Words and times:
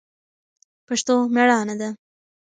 پښتو 0.87 1.13
مېړانه 1.33 1.75
ده 1.81 1.89